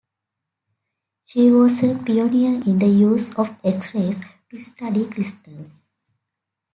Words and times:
She 1.25 1.51
was 1.51 1.83
a 1.83 1.93
pioneer 1.93 2.59
in 2.65 2.79
the 2.79 2.87
use 2.87 3.37
of 3.37 3.55
X-rays 3.63 4.19
to 4.49 4.59
study 4.59 5.05
crystals. 5.07 5.83